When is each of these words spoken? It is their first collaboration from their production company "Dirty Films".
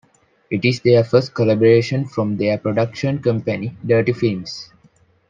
It 0.49 0.65
is 0.65 0.79
their 0.79 1.03
first 1.03 1.31
collaboration 1.35 2.07
from 2.07 2.35
their 2.37 2.57
production 2.57 3.21
company 3.21 3.77
"Dirty 3.85 4.13
Films". 4.13 4.71